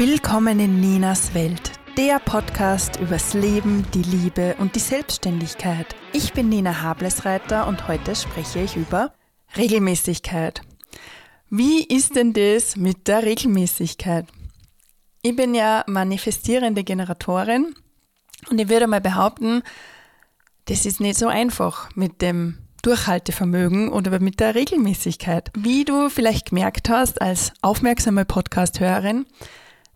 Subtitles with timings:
[0.00, 5.94] Willkommen in Ninas Welt, der Podcast übers Leben, die Liebe und die Selbstständigkeit.
[6.14, 9.12] Ich bin Nina Hablesreiter und heute spreche ich über
[9.58, 10.62] Regelmäßigkeit.
[11.50, 14.24] Wie ist denn das mit der Regelmäßigkeit?
[15.20, 17.74] Ich bin ja manifestierende Generatorin
[18.50, 19.62] und ich würde mal behaupten,
[20.64, 25.50] das ist nicht so einfach mit dem Durchhaltevermögen oder mit der Regelmäßigkeit.
[25.54, 29.26] Wie du vielleicht gemerkt hast als aufmerksame Podcast-Hörerin,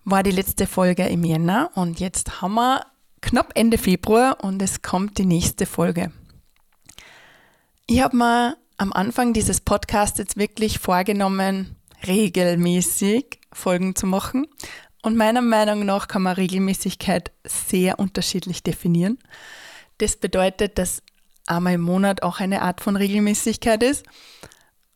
[0.05, 2.87] war die letzte Folge im Jänner und jetzt haben wir
[3.21, 6.13] knapp Ende Februar und es kommt die nächste Folge.
[7.87, 14.47] Ich habe mir am Anfang dieses Podcasts jetzt wirklich vorgenommen, regelmäßig Folgen zu machen.
[15.03, 19.19] Und meiner Meinung nach kann man Regelmäßigkeit sehr unterschiedlich definieren.
[19.99, 21.03] Das bedeutet, dass
[21.47, 24.05] einmal im Monat auch eine Art von Regelmäßigkeit ist.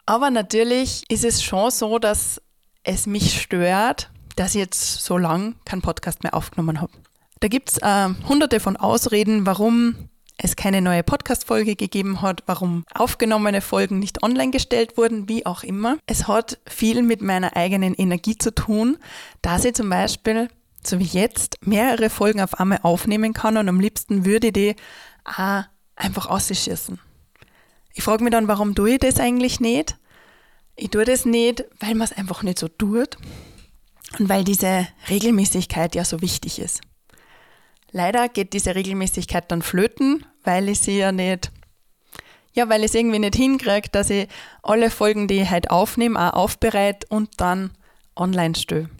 [0.06, 2.40] Aber natürlich ist es schon so, dass
[2.84, 6.92] es mich stört, dass ich jetzt so lang keinen Podcast mehr aufgenommen habe.
[7.40, 12.84] Da gibt es äh, hunderte von Ausreden, warum es keine neue Podcast-Folge gegeben hat, warum
[12.94, 15.98] aufgenommene Folgen nicht online gestellt wurden, wie auch immer.
[16.06, 18.98] Es hat viel mit meiner eigenen Energie zu tun,
[19.42, 20.48] dass ich zum Beispiel,
[20.84, 24.76] so wie jetzt, mehrere Folgen auf einmal aufnehmen kann und am liebsten würde ich die
[25.24, 25.64] auch
[25.96, 27.00] einfach ausschießen.
[27.92, 29.96] Ich frage mich dann, warum tue ich das eigentlich nicht?
[30.76, 33.16] Ich tue das nicht, weil man es einfach nicht so tut
[34.18, 36.80] und weil diese Regelmäßigkeit ja so wichtig ist.
[37.90, 41.50] Leider geht diese Regelmäßigkeit dann flöten, weil ich sie ja nicht,
[42.52, 44.28] ja, weil ich es irgendwie nicht hinkriege, dass ich
[44.62, 47.70] alle Folgen, die ich halt aufnehme, auch aufbereite und dann
[48.14, 48.90] online stelle.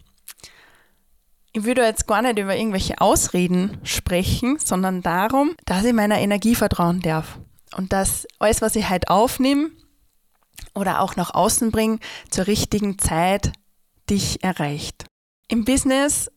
[1.53, 6.55] Ich würde jetzt gar nicht über irgendwelche Ausreden sprechen, sondern darum, dass ich meiner Energie
[6.55, 7.39] vertrauen darf.
[7.77, 9.71] Und dass alles, was ich halt aufnehme
[10.75, 11.99] oder auch nach außen bringe,
[12.31, 13.53] zur richtigen Zeit
[14.11, 15.05] dich erreicht.
[15.49, 16.31] Im Business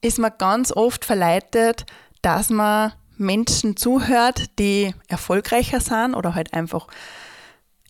[0.00, 1.86] ist man ganz oft verleitet,
[2.22, 6.88] dass man Menschen zuhört, die erfolgreicher sind oder halt einfach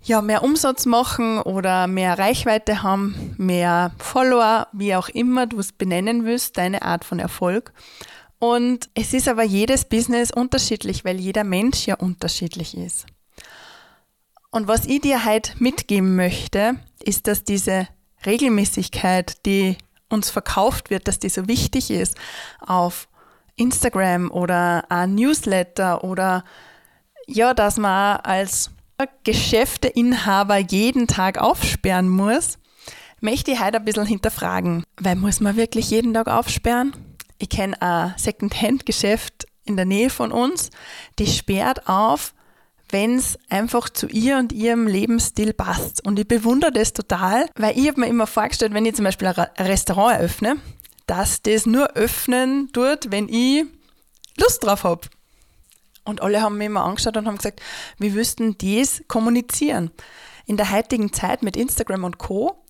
[0.05, 5.73] ja, mehr Umsatz machen oder mehr Reichweite haben, mehr Follower, wie auch immer du es
[5.73, 7.73] benennen willst, deine Art von Erfolg.
[8.39, 13.06] Und es ist aber jedes Business unterschiedlich, weil jeder Mensch ja unterschiedlich ist.
[14.50, 17.87] Und was ich dir halt mitgeben möchte, ist, dass diese
[18.27, 19.77] Regelmäßigkeit, die
[20.09, 22.16] uns verkauft wird, dass die so wichtig ist
[22.60, 23.09] auf
[23.56, 26.44] Instagram oder ein Newsletter oder
[27.27, 28.71] ja, dass man als
[29.25, 32.59] Geschäfteinhaber jeden Tag aufsperren muss,
[33.21, 34.84] möchte ich heute ein bisschen hinterfragen.
[35.00, 36.93] Weil muss man wirklich jeden Tag aufsperren?
[37.38, 40.71] Ich kenne ein Second-Hand-Geschäft in der Nähe von uns,
[41.19, 42.34] die sperrt auf,
[42.93, 46.05] wenn es einfach zu ihr und ihrem Lebensstil passt.
[46.05, 49.29] Und ich bewundere das total, weil ich habe mir immer vorgestellt, wenn ich zum Beispiel
[49.29, 50.57] ein Restaurant eröffne,
[51.07, 53.65] dass das nur öffnen tut, wenn ich
[54.37, 55.09] Lust drauf habe.
[56.05, 57.61] Und alle haben mir immer angeschaut und haben gesagt,
[57.99, 59.91] wir wüssten dies kommunizieren.
[60.47, 62.65] In der heutigen Zeit mit Instagram und Co.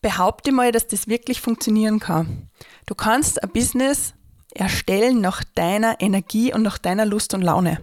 [0.00, 2.48] behaupte mal, dass das wirklich funktionieren kann.
[2.86, 4.14] Du kannst ein Business
[4.54, 7.80] erstellen nach deiner Energie und nach deiner Lust und Laune.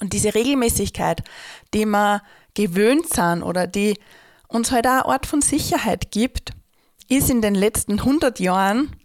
[0.00, 1.22] Und diese Regelmäßigkeit,
[1.74, 2.22] die wir
[2.54, 3.98] gewöhnt sind oder die
[4.48, 6.52] uns halt auch eine Art von Sicherheit gibt,
[7.08, 8.96] ist in den letzten 100 Jahren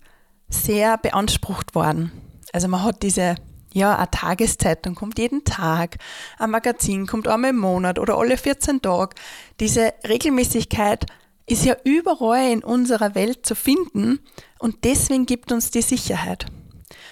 [0.50, 2.12] sehr beansprucht worden.
[2.52, 3.36] Also man hat diese,
[3.74, 5.98] ja, eine Tageszeitung kommt jeden Tag,
[6.38, 9.16] ein Magazin kommt einmal im Monat oder alle 14 Tage.
[9.60, 11.06] Diese Regelmäßigkeit
[11.46, 14.20] ist ja überall in unserer Welt zu finden
[14.60, 16.46] und deswegen gibt uns die Sicherheit.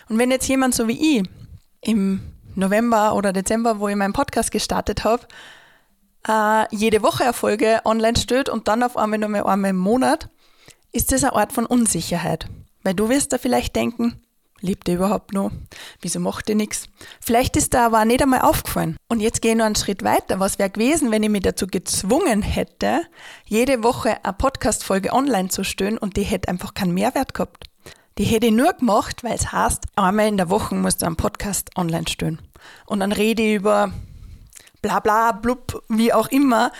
[0.08, 1.30] Und wenn jetzt jemand so wie ich
[1.81, 2.22] im
[2.56, 5.28] November oder Dezember, wo ich meinen Podcast gestartet habe,
[6.28, 10.29] äh, jede Woche Erfolge online stellt und dann auf einmal nur mehr einmal im Monat,
[10.91, 12.47] ist das eine Art von Unsicherheit.
[12.84, 14.22] Weil du wirst da vielleicht denken,
[14.59, 15.51] lebt ihr überhaupt noch?
[16.01, 16.88] Wieso macht ihr nichts?
[17.19, 18.97] Vielleicht ist da aber nicht einmal aufgefallen.
[19.07, 20.39] Und jetzt gehe ich noch einen Schritt weiter.
[20.39, 23.01] Was wäre gewesen, wenn ich mich dazu gezwungen hätte,
[23.45, 27.70] jede Woche eine Podcast-Folge online zu stellen und die hätte einfach keinen Mehrwert gehabt?
[28.21, 31.15] Die hätte ich nur gemacht, weil es heißt, einmal in der Woche musst du einen
[31.15, 32.39] Podcast online stellen.
[32.85, 33.91] Und dann rede ich über
[34.83, 36.71] bla bla, blub, wie auch immer,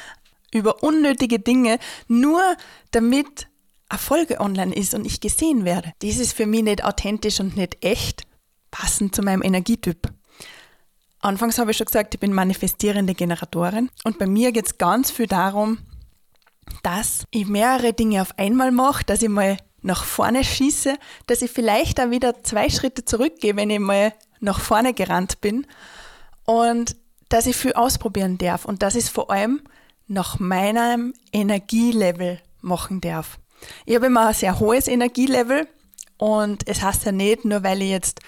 [0.54, 2.44] über unnötige Dinge, nur
[2.92, 3.48] damit
[3.90, 5.94] eine Folge online ist und ich gesehen werde.
[6.04, 8.22] Das ist für mich nicht authentisch und nicht echt,
[8.70, 10.14] passend zu meinem Energietyp.
[11.22, 15.10] Anfangs habe ich schon gesagt, ich bin manifestierende Generatorin und bei mir geht es ganz
[15.10, 15.80] viel darum,
[16.84, 20.96] dass ich mehrere Dinge auf einmal mache, dass ich mal nach vorne schieße,
[21.28, 25.66] dass ich vielleicht auch wieder zwei Schritte zurückgehe, wenn ich mal nach vorne gerannt bin
[26.46, 26.96] und
[27.30, 29.62] dass ich viel ausprobieren darf und dass ich es vor allem
[30.08, 33.40] nach meinem Energielevel machen darf.
[33.86, 35.68] Ich habe immer ein sehr hohes Energielevel
[36.22, 38.20] Und es heißt ja nicht, nur weil ich jetzt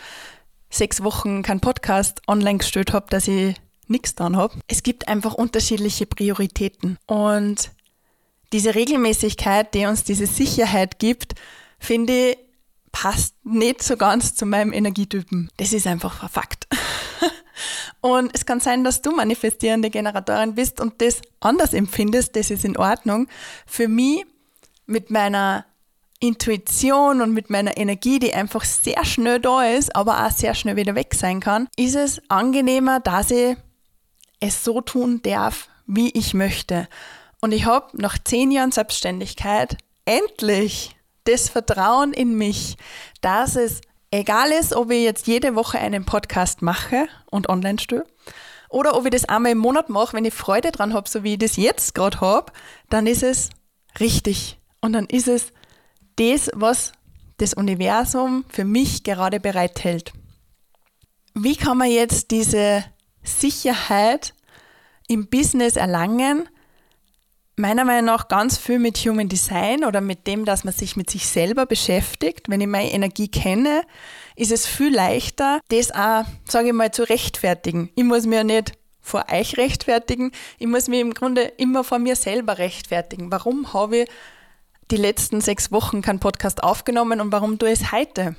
[0.72, 3.56] sechs Wochen keinen Podcast online gestellt habe, dass ich
[3.88, 4.56] nichts dran habe.
[4.68, 6.98] Es gibt einfach unterschiedliche Prioritäten.
[7.06, 7.70] Und
[8.54, 11.34] diese Regelmäßigkeit, die uns diese Sicherheit gibt,
[11.80, 12.38] finde ich,
[12.92, 15.50] passt nicht so ganz zu meinem Energietypen.
[15.58, 16.68] Das ist einfach ein Fakt.
[18.02, 22.66] Und es kann sein, dass du manifestierende Generatorin bist und das anders empfindest, das ist
[22.66, 23.28] in Ordnung.
[23.66, 24.26] Für mich
[24.86, 25.66] mit meiner
[26.20, 30.76] Intuition und mit meiner Energie, die einfach sehr schnell da ist, aber auch sehr schnell
[30.76, 33.56] wieder weg sein kann, ist es angenehmer, dass ich
[34.40, 36.90] es so tun darf, wie ich möchte.
[37.44, 39.76] Und ich habe nach zehn Jahren Selbstständigkeit
[40.06, 40.96] endlich
[41.26, 42.78] das Vertrauen in mich,
[43.20, 43.82] dass es
[44.12, 48.06] egal ist, ob ich jetzt jede Woche einen Podcast mache und online stehe,
[48.70, 51.34] oder ob ich das einmal im Monat mache, wenn ich Freude dran habe, so wie
[51.34, 52.54] ich das jetzt gerade habe,
[52.90, 53.50] dann ist es
[54.00, 54.58] richtig.
[54.80, 55.48] Und dann ist es
[56.16, 56.94] das, was
[57.40, 60.14] das Universum für mich gerade bereithält.
[61.34, 62.86] Wie kann man jetzt diese
[63.22, 64.34] Sicherheit
[65.10, 66.48] im Business erlangen,
[67.56, 71.10] meiner Meinung nach ganz viel mit Human Design oder mit dem, dass man sich mit
[71.10, 72.50] sich selber beschäftigt.
[72.50, 73.84] Wenn ich meine Energie kenne,
[74.36, 77.90] ist es viel leichter, das auch, sage ich mal, zu rechtfertigen.
[77.96, 82.00] Ich muss mir ja nicht vor euch rechtfertigen, ich muss mir im Grunde immer vor
[82.00, 83.32] mir selber rechtfertigen.
[83.32, 84.10] Warum habe ich
[84.92, 88.36] die letzten sechs Wochen keinen Podcast aufgenommen und warum tue ich es heute?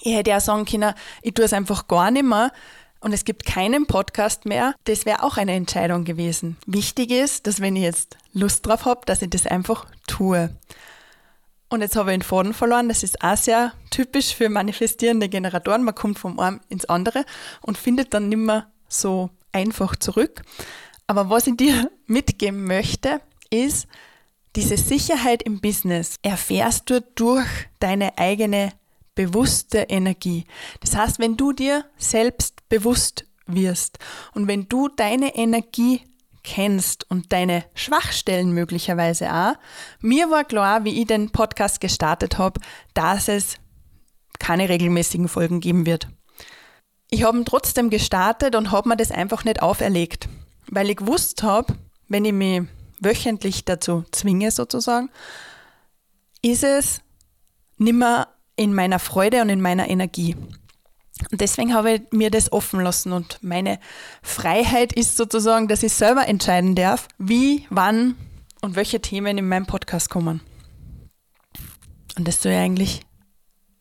[0.00, 2.52] Ich hätte ja sagen können, ich tue es einfach gar nicht mehr,
[3.02, 6.56] und es gibt keinen Podcast mehr, das wäre auch eine Entscheidung gewesen.
[6.66, 10.50] Wichtig ist, dass wenn ich jetzt Lust drauf habe, dass ich das einfach tue.
[11.68, 12.88] Und jetzt habe ich den Faden verloren.
[12.88, 15.84] Das ist auch sehr typisch für manifestierende Generatoren.
[15.84, 17.24] Man kommt vom einen ins andere
[17.62, 20.42] und findet dann nicht mehr so einfach zurück.
[21.06, 23.20] Aber was ich dir mitgeben möchte,
[23.50, 23.86] ist,
[24.54, 27.48] diese Sicherheit im Business erfährst du durch
[27.80, 28.72] deine eigene
[29.14, 30.44] bewusste Energie.
[30.80, 33.98] Das heißt, wenn du dir selbst bewusst wirst
[34.34, 36.02] und wenn du deine Energie
[36.42, 39.54] kennst und deine Schwachstellen möglicherweise auch.
[40.00, 42.60] Mir war klar, wie ich den Podcast gestartet habe,
[42.94, 43.56] dass es
[44.38, 46.08] keine regelmäßigen Folgen geben wird.
[47.10, 50.28] Ich habe ihn trotzdem gestartet und habe mir das einfach nicht auferlegt,
[50.68, 51.74] weil ich gewusst habe,
[52.08, 52.62] wenn ich mich
[52.98, 55.10] wöchentlich dazu zwinge sozusagen,
[56.40, 57.00] ist es
[57.76, 60.36] nimmer in meiner Freude und in meiner Energie.
[61.30, 63.78] Und deswegen habe ich mir das offen lassen und meine
[64.22, 68.16] Freiheit ist sozusagen, dass ich selber entscheiden darf, wie, wann
[68.60, 70.40] und welche Themen in meinem Podcast kommen.
[72.16, 73.02] Und das soll ja eigentlich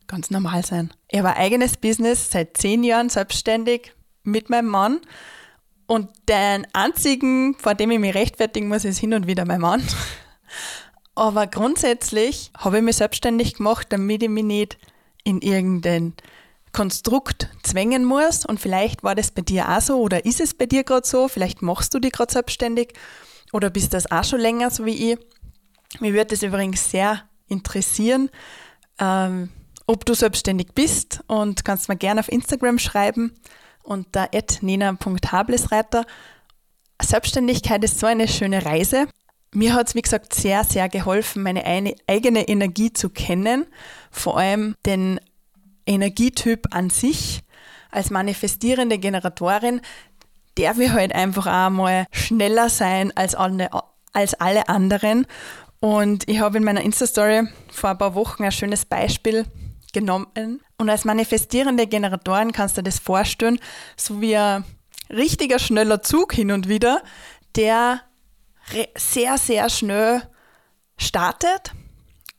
[0.08, 0.92] ganz normal sein.
[1.10, 3.94] Ich habe ein eigenes Business seit zehn Jahren selbstständig
[4.24, 5.02] mit meinem Mann
[5.88, 9.84] und den einzigen, vor dem ich mich rechtfertigen muss, ist hin und wieder mein Mann.
[11.16, 14.78] Aber grundsätzlich habe ich mich selbstständig gemacht, damit ich mich nicht
[15.24, 16.14] in irgendein
[16.72, 18.46] Konstrukt zwängen muss.
[18.46, 21.28] Und vielleicht war das bei dir auch so oder ist es bei dir gerade so.
[21.28, 22.94] Vielleicht machst du dich gerade selbstständig
[23.52, 25.20] oder bist das auch schon länger, so wie ich.
[26.00, 28.30] Mir würde es übrigens sehr interessieren,
[28.98, 29.50] ähm,
[29.88, 33.34] ob du selbstständig bist und kannst mir gerne auf Instagram schreiben
[33.84, 34.30] unter
[34.62, 36.06] nena.hablesreiter.
[37.02, 39.08] Selbstständigkeit ist so eine schöne Reise.
[39.54, 41.66] Mir hat es, wie gesagt, sehr, sehr geholfen, meine
[42.08, 43.66] eigene Energie zu kennen,
[44.10, 45.20] vor allem den
[45.86, 47.42] Energietyp an sich.
[47.92, 49.82] Als manifestierende Generatorin
[50.56, 53.70] darf ich halt einfach auch mal schneller sein als alle,
[54.14, 55.28] als alle anderen.
[55.82, 59.46] Und ich habe in meiner Insta-Story vor ein paar Wochen ein schönes Beispiel
[59.92, 60.62] genommen.
[60.78, 63.60] Und als manifestierende Generatorin kannst du dir das vorstellen,
[63.98, 64.64] so wie ein
[65.10, 67.04] richtiger schneller Zug hin und wieder,
[67.58, 68.02] der
[68.96, 70.22] sehr, sehr schnell
[70.98, 71.72] startet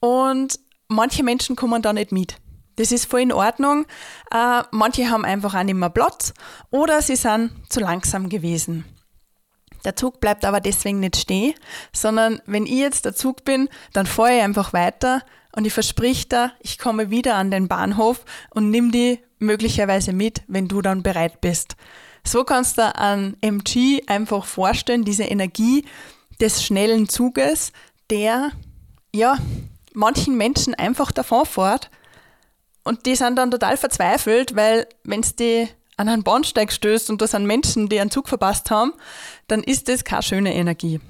[0.00, 2.36] und manche Menschen kommen da nicht mit.
[2.76, 3.86] Das ist voll in Ordnung.
[4.30, 6.32] Äh, manche haben einfach auch nicht mehr Platz
[6.70, 8.84] oder sie sind zu langsam gewesen.
[9.84, 11.54] Der Zug bleibt aber deswegen nicht stehen,
[11.92, 15.22] sondern wenn ich jetzt der Zug bin, dann fahre ich einfach weiter
[15.54, 20.42] und ich versprich dir, ich komme wieder an den Bahnhof und nimm die möglicherweise mit,
[20.46, 21.76] wenn du dann bereit bist.
[22.24, 25.84] So kannst du an MG einfach vorstellen, diese Energie
[26.40, 27.72] des schnellen Zuges,
[28.10, 28.52] der
[29.14, 29.38] ja
[29.92, 31.90] manchen Menschen einfach davon fährt
[32.84, 37.20] und die sind dann total verzweifelt, weil wenn es die an einen Bahnsteig stößt und
[37.20, 38.92] da sind Menschen, die einen Zug verpasst haben,
[39.46, 41.00] dann ist das keine schöne Energie.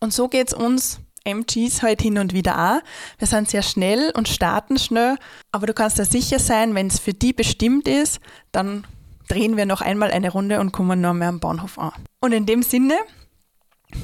[0.00, 2.82] Und so geht es uns MGs halt hin und wieder auch.
[3.18, 5.16] Wir sind sehr schnell und starten schnell,
[5.52, 8.20] aber du kannst da sicher sein, wenn es für die bestimmt ist,
[8.52, 8.86] dann
[9.28, 11.92] drehen wir noch einmal eine Runde und kommen noch mehr am Bahnhof an.
[12.20, 12.94] Und in dem Sinne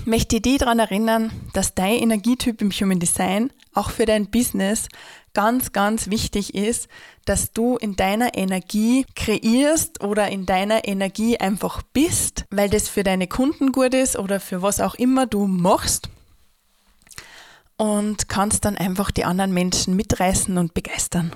[0.04, 4.88] möchte ich dich daran erinnern, dass dein Energietyp im Human Design auch für dein Business
[5.32, 6.88] ganz, ganz wichtig ist,
[7.24, 13.04] dass du in deiner Energie kreierst oder in deiner Energie einfach bist, weil das für
[13.04, 16.08] deine Kunden gut ist oder für was auch immer du machst
[17.76, 21.32] und kannst dann einfach die anderen Menschen mitreißen und begeistern.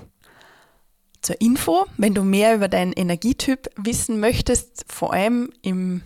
[1.24, 6.02] Zur Info, wenn du mehr über deinen Energietyp wissen möchtest, vor allem im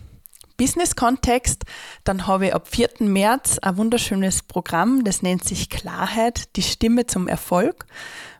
[0.55, 1.65] Business-Kontext,
[2.05, 2.89] dann habe ich ab 4.
[2.99, 7.85] März ein wunderschönes Programm, das nennt sich Klarheit, die Stimme zum Erfolg.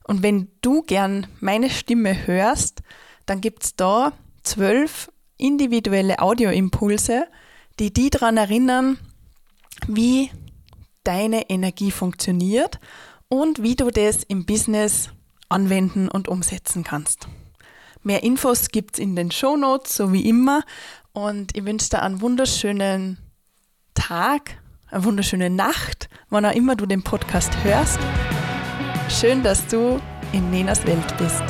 [0.06, 2.82] Und wenn du gern meine Stimme hörst,
[3.26, 7.28] dann gibt es da zwölf individuelle Audioimpulse,
[7.82, 8.98] die die daran erinnern,
[9.86, 10.32] wie
[11.04, 12.80] deine Energie funktioniert
[13.28, 15.10] und wie du das im Business
[15.50, 17.28] anwenden und umsetzen kannst.
[18.02, 20.64] Mehr Infos gibt es in den Show Notes, so wie immer.
[21.12, 23.18] Und ich wünsche dir einen wunderschönen
[23.94, 24.58] Tag,
[24.90, 28.00] eine wunderschöne Nacht, wann auch immer du den Podcast hörst.
[29.10, 30.00] Schön, dass du
[30.32, 31.44] in Nenas Welt bist.